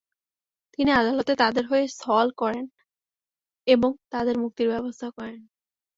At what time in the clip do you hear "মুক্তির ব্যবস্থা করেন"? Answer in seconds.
4.37-5.39